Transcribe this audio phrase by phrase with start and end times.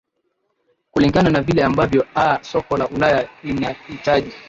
[0.91, 4.31] kulingana na vile ambavyo aa soko la ulaya linaitaji